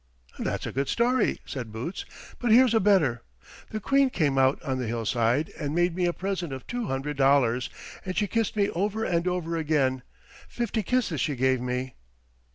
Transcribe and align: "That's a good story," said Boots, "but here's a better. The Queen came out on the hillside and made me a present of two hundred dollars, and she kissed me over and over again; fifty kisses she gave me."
"That's 0.39 0.65
a 0.65 0.71
good 0.71 0.87
story," 0.87 1.41
said 1.45 1.71
Boots, 1.71 2.05
"but 2.39 2.49
here's 2.51 2.73
a 2.73 2.79
better. 2.79 3.21
The 3.69 3.79
Queen 3.79 4.09
came 4.09 4.35
out 4.39 4.59
on 4.63 4.79
the 4.79 4.87
hillside 4.87 5.51
and 5.59 5.75
made 5.75 5.95
me 5.95 6.05
a 6.05 6.11
present 6.11 6.51
of 6.51 6.65
two 6.65 6.87
hundred 6.87 7.17
dollars, 7.17 7.69
and 8.03 8.17
she 8.17 8.25
kissed 8.25 8.55
me 8.55 8.67
over 8.71 9.03
and 9.05 9.27
over 9.27 9.55
again; 9.57 10.01
fifty 10.47 10.81
kisses 10.81 11.21
she 11.21 11.35
gave 11.35 11.61
me." 11.61 11.93